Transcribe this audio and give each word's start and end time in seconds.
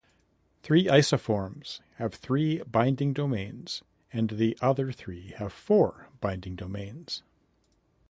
Three 0.63 0.85
isoforms 0.87 1.79
have 1.97 2.15
three 2.15 2.63
binding 2.63 3.13
domains 3.13 3.83
and 4.11 4.31
the 4.31 4.57
other 4.59 4.91
three 4.91 5.33
have 5.37 5.53
four 5.53 6.09
binding 6.21 6.55
domains. 6.55 7.21